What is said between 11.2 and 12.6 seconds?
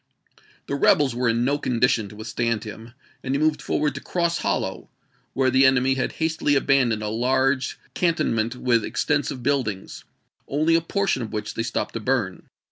of which they stopped to burn.